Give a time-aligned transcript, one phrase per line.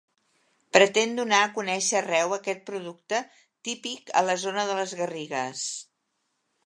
[0.75, 3.21] Pretén donar a conèixer arreu aquest producte,
[3.69, 5.67] típic a la zona de les Garrigues.